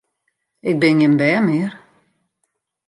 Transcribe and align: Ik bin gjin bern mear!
Ik 0.69 0.75
bin 0.81 0.99
gjin 1.01 1.15
bern 1.19 1.45
mear! 1.45 1.73